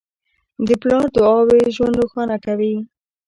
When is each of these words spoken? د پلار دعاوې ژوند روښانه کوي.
د 0.67 0.69
پلار 0.81 1.05
دعاوې 1.17 1.61
ژوند 1.75 1.99
روښانه 2.01 2.37
کوي. 2.45 2.75